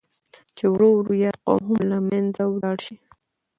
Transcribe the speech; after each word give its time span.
چې 0.57 0.65
ورو 0.73 0.89
ورو 0.97 1.13
ياد 1.25 1.37
قوم 1.45 1.61
هم 1.71 1.79
لمنځه 1.91 2.43
ولاړ 2.47 2.77
شي. 2.85 2.95